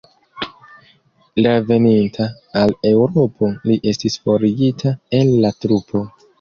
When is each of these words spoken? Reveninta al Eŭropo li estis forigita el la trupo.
Reveninta 1.47 2.27
al 2.63 2.75
Eŭropo 2.93 3.53
li 3.69 3.79
estis 3.95 4.19
forigita 4.27 4.99
el 5.23 5.35
la 5.47 5.57
trupo. 5.63 6.07